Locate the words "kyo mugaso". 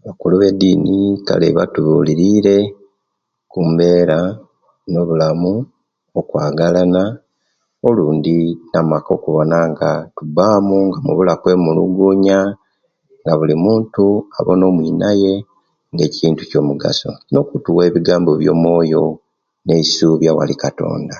16.50-17.10